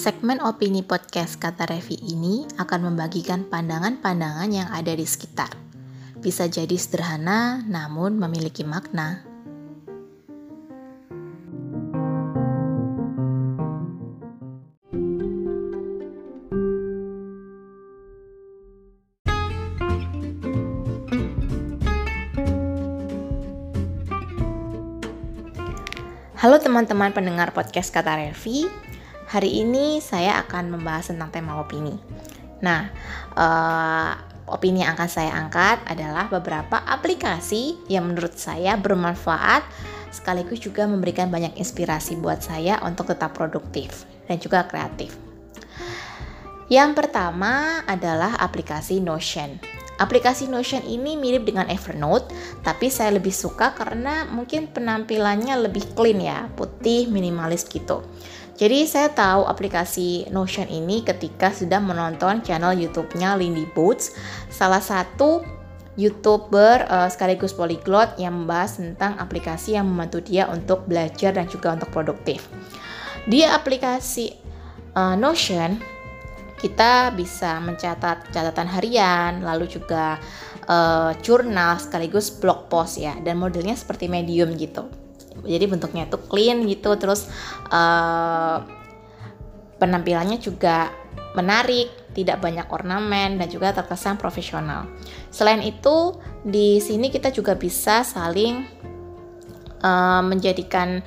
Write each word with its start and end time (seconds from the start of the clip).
Segmen 0.00 0.40
opini 0.40 0.80
podcast 0.80 1.36
kata 1.36 1.68
Revi 1.68 1.92
ini 2.00 2.48
akan 2.56 2.88
membagikan 2.88 3.44
pandangan-pandangan 3.44 4.48
yang 4.48 4.72
ada 4.72 4.96
di 4.96 5.04
sekitar. 5.04 5.52
Bisa 6.16 6.48
jadi 6.48 6.72
sederhana, 6.72 7.60
namun 7.68 8.16
memiliki 8.16 8.64
makna. 8.64 9.20
Halo 26.40 26.56
teman-teman 26.56 27.12
pendengar 27.12 27.52
podcast 27.52 27.92
Kata 27.92 28.16
Revi, 28.16 28.64
Hari 29.30 29.62
ini 29.62 30.02
saya 30.02 30.42
akan 30.42 30.74
membahas 30.74 31.14
tentang 31.14 31.30
tema 31.30 31.62
opini. 31.62 31.94
Nah, 32.66 32.90
uh, 33.38 34.10
opini 34.50 34.82
yang 34.82 34.98
akan 34.98 35.06
saya 35.06 35.30
angkat 35.38 35.86
adalah 35.86 36.26
beberapa 36.26 36.82
aplikasi 36.82 37.78
yang 37.86 38.10
menurut 38.10 38.34
saya 38.34 38.74
bermanfaat 38.74 39.62
sekaligus 40.10 40.58
juga 40.58 40.82
memberikan 40.90 41.30
banyak 41.30 41.54
inspirasi 41.54 42.18
buat 42.18 42.42
saya 42.42 42.82
untuk 42.82 43.14
tetap 43.14 43.30
produktif 43.38 44.02
dan 44.26 44.42
juga 44.42 44.66
kreatif. 44.66 45.14
Yang 46.66 46.98
pertama 46.98 47.86
adalah 47.86 48.34
aplikasi 48.34 48.98
Notion. 48.98 49.62
Aplikasi 50.02 50.50
Notion 50.50 50.82
ini 50.82 51.14
mirip 51.14 51.46
dengan 51.46 51.70
Evernote, 51.70 52.34
tapi 52.66 52.90
saya 52.90 53.14
lebih 53.14 53.30
suka 53.30 53.78
karena 53.78 54.26
mungkin 54.26 54.66
penampilannya 54.74 55.70
lebih 55.70 55.94
clean 55.94 56.18
ya, 56.18 56.50
putih, 56.58 57.06
minimalis 57.06 57.62
gitu. 57.68 58.02
Jadi 58.60 58.84
saya 58.84 59.08
tahu 59.08 59.48
aplikasi 59.48 60.28
Notion 60.28 60.68
ini 60.68 61.00
ketika 61.00 61.48
sudah 61.48 61.80
menonton 61.80 62.44
channel 62.44 62.76
YouTube-nya 62.76 63.40
Lindy 63.40 63.64
Boots, 63.72 64.12
salah 64.52 64.84
satu 64.84 65.40
YouTuber 65.96 66.84
uh, 66.84 67.08
sekaligus 67.08 67.56
polyglot 67.56 68.20
yang 68.20 68.44
membahas 68.44 68.76
tentang 68.76 69.16
aplikasi 69.16 69.80
yang 69.80 69.88
membantu 69.88 70.20
dia 70.20 70.44
untuk 70.52 70.84
belajar 70.84 71.32
dan 71.32 71.48
juga 71.48 71.72
untuk 71.72 71.88
produktif. 71.88 72.52
Di 73.24 73.48
aplikasi 73.48 74.36
uh, 74.92 75.16
Notion 75.16 75.80
kita 76.60 77.16
bisa 77.16 77.64
mencatat 77.64 78.28
catatan 78.28 78.68
harian, 78.68 79.40
lalu 79.40 79.72
juga 79.72 80.20
uh, 80.68 81.16
jurnal 81.24 81.80
sekaligus 81.80 82.28
blog 82.28 82.68
post 82.68 83.00
ya, 83.00 83.16
dan 83.24 83.40
modelnya 83.40 83.72
seperti 83.72 84.04
Medium 84.04 84.52
gitu 84.60 84.99
jadi 85.44 85.64
bentuknya 85.66 86.08
itu 86.08 86.18
clean 86.28 86.64
gitu 86.68 86.96
terus 87.00 87.28
uh, 87.72 88.62
penampilannya 89.80 90.36
juga 90.36 90.92
menarik 91.32 92.12
tidak 92.12 92.42
banyak 92.42 92.66
ornamen 92.68 93.38
dan 93.38 93.46
juga 93.46 93.70
terkesan 93.70 94.18
profesional. 94.18 94.90
Selain 95.30 95.62
itu 95.62 96.18
di 96.42 96.82
sini 96.82 97.08
kita 97.08 97.30
juga 97.30 97.54
bisa 97.54 98.02
saling 98.02 98.66
uh, 99.80 100.22
menjadikan 100.26 101.00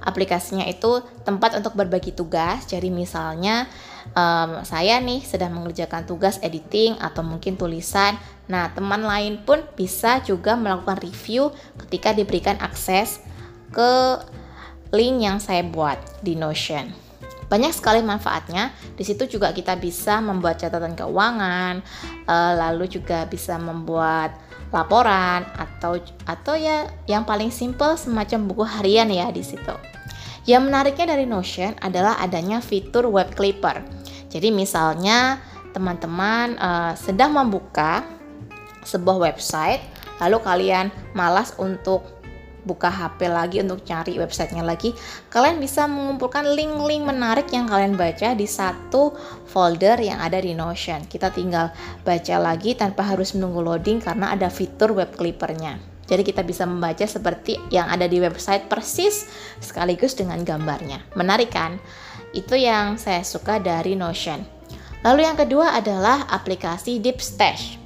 aplikasinya 0.00 0.64
itu 0.68 1.00
tempat 1.24 1.56
untuk 1.56 1.76
berbagi 1.76 2.12
tugas. 2.12 2.68
Jadi 2.68 2.92
misalnya 2.92 3.68
um, 4.12 4.60
saya 4.64 5.00
nih 5.00 5.24
sedang 5.24 5.56
mengerjakan 5.56 6.04
tugas 6.04 6.40
editing 6.44 6.96
atau 7.00 7.24
mungkin 7.24 7.56
tulisan. 7.56 8.16
Nah 8.48 8.72
teman 8.72 9.04
lain 9.04 9.40
pun 9.44 9.64
bisa 9.76 10.20
juga 10.24 10.56
melakukan 10.56 11.00
review 11.00 11.52
ketika 11.86 12.12
diberikan 12.12 12.60
akses 12.60 13.20
ke 13.70 14.18
link 14.90 15.22
yang 15.22 15.38
saya 15.38 15.62
buat 15.62 15.98
di 16.20 16.34
Notion. 16.34 16.90
Banyak 17.50 17.74
sekali 17.74 17.98
manfaatnya. 17.98 18.70
Di 18.94 19.02
situ 19.02 19.26
juga 19.26 19.50
kita 19.50 19.74
bisa 19.74 20.22
membuat 20.22 20.62
catatan 20.62 20.94
keuangan, 20.94 21.82
eh, 22.26 22.52
lalu 22.54 22.86
juga 22.86 23.26
bisa 23.26 23.58
membuat 23.58 24.38
laporan 24.70 25.42
atau 25.58 25.98
atau 26.30 26.54
ya 26.54 26.86
yang 27.10 27.26
paling 27.26 27.50
simple 27.50 27.98
semacam 27.98 28.46
buku 28.46 28.62
harian 28.62 29.10
ya 29.10 29.34
di 29.34 29.42
situ. 29.42 29.74
Yang 30.46 30.62
menariknya 30.70 31.06
dari 31.18 31.26
Notion 31.26 31.74
adalah 31.82 32.22
adanya 32.22 32.62
fitur 32.62 33.10
web 33.10 33.34
clipper. 33.34 33.82
Jadi 34.30 34.54
misalnya 34.54 35.42
teman-teman 35.74 36.54
uh, 36.58 36.94
sedang 36.94 37.34
membuka 37.34 38.06
sebuah 38.86 39.18
website, 39.30 39.82
lalu 40.22 40.38
kalian 40.38 40.86
malas 41.18 41.52
untuk 41.58 42.19
buka 42.62 42.92
HP 42.92 43.26
lagi 43.30 43.58
untuk 43.64 43.82
cari 43.82 44.16
websitenya 44.20 44.62
lagi, 44.62 44.92
kalian 45.32 45.58
bisa 45.58 45.88
mengumpulkan 45.88 46.44
link-link 46.52 47.02
menarik 47.02 47.48
yang 47.50 47.66
kalian 47.66 47.96
baca 47.96 48.36
di 48.36 48.44
satu 48.44 49.16
folder 49.48 49.96
yang 49.98 50.20
ada 50.20 50.38
di 50.38 50.52
Notion. 50.52 51.08
Kita 51.08 51.32
tinggal 51.32 51.72
baca 52.04 52.36
lagi 52.36 52.76
tanpa 52.76 53.06
harus 53.06 53.32
menunggu 53.32 53.64
loading 53.64 53.98
karena 54.04 54.36
ada 54.36 54.52
fitur 54.52 54.92
web 54.92 55.10
clippernya. 55.16 55.80
Jadi 56.10 56.26
kita 56.26 56.42
bisa 56.42 56.66
membaca 56.66 57.06
seperti 57.06 57.56
yang 57.70 57.86
ada 57.86 58.10
di 58.10 58.18
website 58.18 58.66
persis 58.66 59.30
sekaligus 59.62 60.18
dengan 60.18 60.42
gambarnya. 60.42 61.06
Menarik 61.14 61.54
kan? 61.54 61.78
Itu 62.34 62.58
yang 62.58 62.98
saya 62.98 63.22
suka 63.22 63.62
dari 63.62 63.94
Notion. 63.94 64.42
Lalu 65.00 65.24
yang 65.24 65.38
kedua 65.38 65.72
adalah 65.72 66.28
aplikasi 66.28 67.00
Deep 67.00 67.24
Stash. 67.24 67.79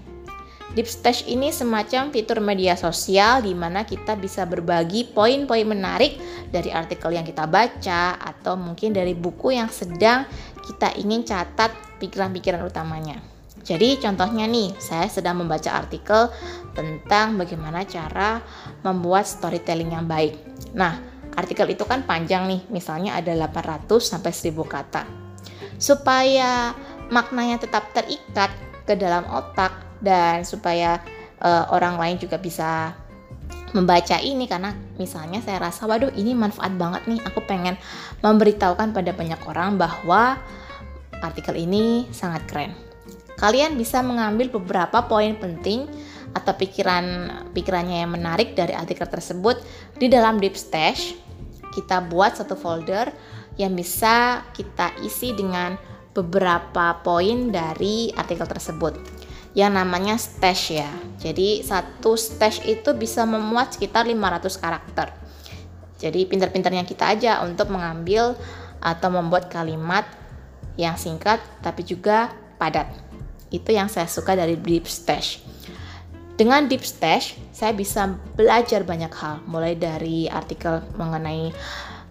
Deep 0.74 0.90
Stash 0.90 1.22
ini 1.30 1.54
semacam 1.54 2.10
fitur 2.10 2.42
media 2.42 2.74
sosial 2.74 3.46
di 3.46 3.54
mana 3.54 3.86
kita 3.86 4.18
bisa 4.18 4.42
berbagi 4.42 5.06
poin-poin 5.06 5.62
menarik 5.62 6.18
dari 6.50 6.74
artikel 6.74 7.14
yang 7.14 7.22
kita 7.22 7.46
baca 7.46 8.18
atau 8.18 8.58
mungkin 8.58 8.90
dari 8.90 9.14
buku 9.14 9.54
yang 9.54 9.70
sedang 9.70 10.26
kita 10.66 10.98
ingin 10.98 11.22
catat 11.22 11.70
pikiran-pikiran 12.02 12.66
utamanya. 12.66 13.22
Jadi 13.62 14.02
contohnya 14.02 14.50
nih, 14.50 14.74
saya 14.82 15.06
sedang 15.06 15.46
membaca 15.46 15.70
artikel 15.72 16.26
tentang 16.74 17.38
bagaimana 17.38 17.86
cara 17.86 18.42
membuat 18.82 19.30
storytelling 19.30 19.94
yang 19.94 20.10
baik. 20.10 20.36
Nah, 20.74 20.98
artikel 21.38 21.70
itu 21.70 21.86
kan 21.86 22.02
panjang 22.02 22.50
nih, 22.50 22.66
misalnya 22.68 23.14
ada 23.14 23.30
800 23.30 23.86
sampai 24.02 24.34
1000 24.34 24.66
kata. 24.66 25.06
Supaya 25.78 26.74
maknanya 27.14 27.62
tetap 27.62 27.94
terikat 27.94 28.50
ke 28.84 28.98
dalam 29.00 29.24
otak, 29.32 29.83
dan 30.04 30.44
supaya 30.44 31.00
uh, 31.40 31.72
orang 31.72 31.96
lain 31.96 32.16
juga 32.20 32.36
bisa 32.36 32.92
membaca 33.74 34.22
ini 34.22 34.46
karena 34.46 34.70
misalnya 35.02 35.42
saya 35.42 35.58
rasa 35.58 35.90
waduh 35.90 36.14
ini 36.14 36.30
manfaat 36.30 36.78
banget 36.78 37.10
nih 37.10 37.20
aku 37.26 37.42
pengen 37.42 37.74
memberitahukan 38.22 38.94
pada 38.94 39.10
banyak 39.10 39.40
orang 39.50 39.74
bahwa 39.74 40.38
artikel 41.18 41.58
ini 41.58 42.06
sangat 42.14 42.46
keren. 42.46 42.70
Kalian 43.34 43.74
bisa 43.74 43.98
mengambil 44.04 44.46
beberapa 44.52 45.10
poin 45.10 45.34
penting 45.34 45.90
atau 46.34 46.54
pikiran 46.54 47.30
pikirannya 47.50 48.06
yang 48.06 48.14
menarik 48.14 48.54
dari 48.54 48.70
artikel 48.74 49.10
tersebut 49.10 49.58
di 49.98 50.06
dalam 50.06 50.38
deep 50.38 50.54
stash. 50.54 51.18
Kita 51.74 52.06
buat 52.06 52.38
satu 52.38 52.54
folder 52.54 53.10
yang 53.58 53.74
bisa 53.74 54.46
kita 54.54 54.94
isi 55.02 55.34
dengan 55.34 55.74
beberapa 56.14 57.02
poin 57.02 57.50
dari 57.50 58.14
artikel 58.14 58.46
tersebut 58.46 59.13
yang 59.54 59.78
namanya 59.78 60.18
stash 60.18 60.74
ya. 60.74 60.90
Jadi 61.22 61.62
satu 61.62 62.18
stash 62.18 62.66
itu 62.66 62.90
bisa 62.98 63.22
memuat 63.22 63.78
sekitar 63.78 64.04
500 64.04 64.62
karakter. 64.62 65.08
Jadi 66.02 66.26
pinter-pinternya 66.26 66.84
kita 66.84 67.14
aja 67.14 67.40
untuk 67.46 67.70
mengambil 67.70 68.34
atau 68.82 69.08
membuat 69.08 69.48
kalimat 69.48 70.04
yang 70.74 70.98
singkat 70.98 71.38
tapi 71.62 71.86
juga 71.86 72.34
padat. 72.58 72.90
Itu 73.48 73.70
yang 73.70 73.86
saya 73.86 74.10
suka 74.10 74.34
dari 74.34 74.58
Deep 74.58 74.90
Stash. 74.90 75.40
Dengan 76.34 76.66
Deep 76.66 76.82
Stash, 76.82 77.38
saya 77.54 77.70
bisa 77.70 78.10
belajar 78.34 78.82
banyak 78.82 79.14
hal, 79.14 79.46
mulai 79.46 79.78
dari 79.78 80.26
artikel 80.26 80.82
mengenai 80.98 81.54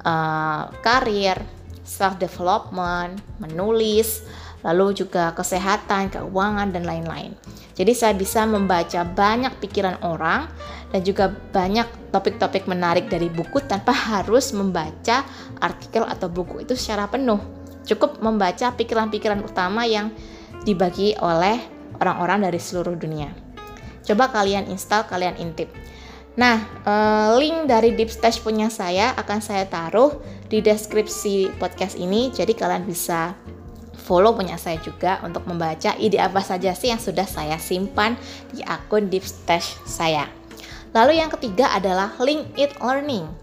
uh, 0.08 0.72
karir, 0.80 1.44
self 1.84 2.18
development, 2.20 3.20
menulis, 3.44 4.24
lalu 4.64 4.96
juga 4.96 5.36
kesehatan, 5.36 6.10
keuangan, 6.10 6.72
dan 6.72 6.88
lain-lain. 6.88 7.36
Jadi 7.76 7.92
saya 7.94 8.16
bisa 8.16 8.48
membaca 8.48 9.04
banyak 9.04 9.52
pikiran 9.60 10.00
orang 10.02 10.48
dan 10.94 11.02
juga 11.04 11.30
banyak 11.30 12.14
topik-topik 12.14 12.70
menarik 12.70 13.10
dari 13.12 13.28
buku 13.28 13.60
tanpa 13.66 13.92
harus 13.92 14.56
membaca 14.56 15.28
artikel 15.60 16.06
atau 16.06 16.32
buku 16.32 16.64
itu 16.64 16.74
secara 16.78 17.10
penuh. 17.10 17.42
Cukup 17.84 18.24
membaca 18.24 18.72
pikiran-pikiran 18.72 19.44
utama 19.44 19.84
yang 19.84 20.14
dibagi 20.64 21.18
oleh 21.20 21.60
orang-orang 22.00 22.48
dari 22.48 22.60
seluruh 22.62 22.96
dunia. 22.96 23.36
Coba 24.04 24.32
kalian 24.32 24.72
install, 24.72 25.08
kalian 25.08 25.36
intip. 25.40 25.68
Nah, 26.34 26.66
eh, 26.66 27.30
link 27.38 27.70
dari 27.70 27.94
Deep 27.94 28.10
Stash 28.10 28.42
punya 28.42 28.74
saya 28.74 29.14
akan 29.14 29.38
saya 29.38 29.70
taruh 29.70 30.18
di 30.50 30.66
deskripsi 30.66 31.62
podcast 31.62 31.94
ini, 31.94 32.34
jadi 32.34 32.50
kalian 32.58 32.90
bisa 32.90 33.38
follow 34.04 34.34
punya 34.34 34.58
saya 34.58 34.82
juga 34.82 35.22
untuk 35.22 35.46
membaca 35.46 35.94
ide 35.96 36.18
apa 36.20 36.42
saja 36.42 36.74
sih 36.74 36.92
yang 36.92 37.00
sudah 37.00 37.30
saya 37.30 37.62
simpan 37.62 38.18
di 38.50 38.66
akun 38.66 39.14
Deep 39.14 39.24
Stash 39.24 39.78
saya. 39.86 40.26
Lalu 40.94 41.22
yang 41.22 41.30
ketiga 41.34 41.74
adalah 41.74 42.14
Link 42.22 42.50
It 42.58 42.78
Learning. 42.82 43.43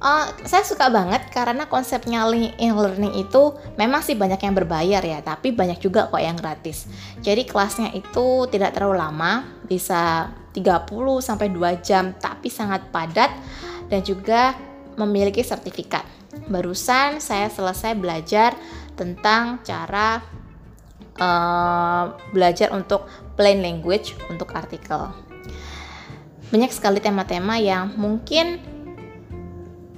Uh, 0.00 0.32
saya 0.48 0.64
suka 0.64 0.88
banget 0.88 1.28
karena 1.28 1.68
konsepnya 1.68 2.24
in 2.56 2.72
learning 2.72 3.20
itu 3.20 3.52
memang 3.76 4.00
sih 4.00 4.16
banyak 4.16 4.40
yang 4.40 4.56
berbayar 4.56 5.04
ya, 5.04 5.20
tapi 5.20 5.52
banyak 5.52 5.76
juga 5.76 6.08
kok 6.08 6.16
yang 6.16 6.40
gratis. 6.40 6.88
Jadi 7.20 7.44
kelasnya 7.44 7.92
itu 7.92 8.48
tidak 8.48 8.72
terlalu 8.72 8.96
lama, 8.96 9.44
bisa 9.68 10.32
30 10.56 10.88
sampai 11.20 11.52
2 11.52 11.84
jam, 11.84 12.16
tapi 12.16 12.48
sangat 12.48 12.88
padat 12.88 13.28
dan 13.92 14.00
juga 14.00 14.56
memiliki 14.96 15.44
sertifikat. 15.44 16.08
Barusan 16.48 17.20
saya 17.20 17.52
selesai 17.52 17.92
belajar 17.92 18.56
tentang 18.96 19.60
cara 19.60 20.24
uh, 21.20 22.16
belajar 22.32 22.72
untuk 22.72 23.04
plain 23.36 23.60
language 23.60 24.16
untuk 24.32 24.48
artikel. 24.56 25.12
Banyak 26.48 26.72
sekali 26.72 27.04
tema-tema 27.04 27.60
yang 27.60 27.94
mungkin 28.00 28.79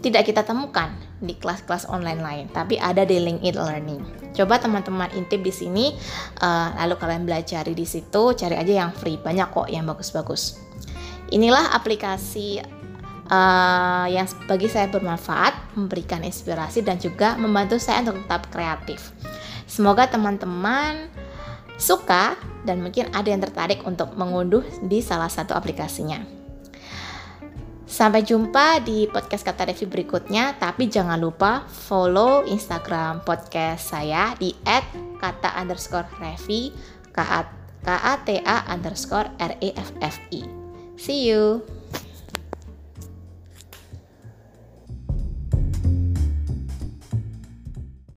tidak 0.02 0.26
kita 0.26 0.42
temukan 0.42 0.90
di 1.22 1.38
kelas-kelas 1.38 1.86
online 1.86 2.18
lain, 2.18 2.46
tapi 2.50 2.76
ada 2.76 3.06
di 3.06 3.22
LinkedIn 3.22 3.54
Learning. 3.54 4.02
Coba 4.34 4.58
teman-teman 4.58 5.06
intip 5.14 5.40
di 5.40 5.54
sini, 5.54 5.94
uh, 6.42 6.74
lalu 6.82 6.98
kalian 6.98 7.22
belajar 7.22 7.62
di 7.62 7.86
situ, 7.86 8.34
cari 8.34 8.58
aja 8.58 8.84
yang 8.84 8.90
free, 8.90 9.16
banyak 9.16 9.46
kok 9.54 9.70
yang 9.70 9.86
bagus-bagus. 9.86 10.58
Inilah 11.30 11.70
aplikasi 11.72 12.58
uh, 13.30 14.06
yang 14.10 14.26
bagi 14.50 14.66
saya 14.66 14.90
bermanfaat, 14.90 15.78
memberikan 15.78 16.26
inspirasi 16.26 16.82
dan 16.82 16.98
juga 16.98 17.38
membantu 17.38 17.78
saya 17.78 18.02
untuk 18.02 18.26
tetap 18.26 18.50
kreatif. 18.50 19.14
Semoga 19.70 20.10
teman-teman 20.10 21.06
suka 21.78 22.34
dan 22.66 22.82
mungkin 22.82 23.08
ada 23.14 23.30
yang 23.30 23.40
tertarik 23.40 23.86
untuk 23.86 24.18
mengunduh 24.18 24.66
di 24.84 24.98
salah 25.00 25.30
satu 25.30 25.54
aplikasinya. 25.54 26.41
Sampai 27.92 28.24
jumpa 28.24 28.80
di 28.80 29.04
podcast 29.04 29.44
Kata 29.44 29.68
Review 29.68 29.84
berikutnya, 29.92 30.56
tapi 30.56 30.88
jangan 30.88 31.20
lupa 31.20 31.68
follow 31.68 32.40
Instagram 32.48 33.20
podcast 33.20 33.92
saya 33.92 34.32
di 34.40 34.56
@kata 35.20 35.60
underscore 35.60 36.08
revi 36.16 36.72
k 37.12 37.20
a 37.20 38.14
t 38.24 38.40
a 38.40 38.56
underscore 38.72 39.28
r 39.36 39.52
e 39.60 39.76
f 39.76 39.92
f 40.00 40.16
i. 40.32 40.40
See 40.96 41.28
you. 41.28 41.60